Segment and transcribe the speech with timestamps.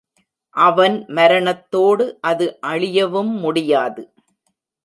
[0.55, 4.05] அவன் மரணத்தோடு அது அழியவும் முடியாது.